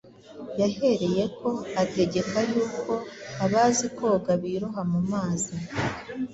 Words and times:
Yahereyeko 0.59 1.47
“ategeka 1.83 2.37
yuko 2.51 2.91
abazi 3.45 3.85
koga 3.97 4.31
biroha 4.41 4.81
mu 4.91 5.01
mazi, 5.11 5.55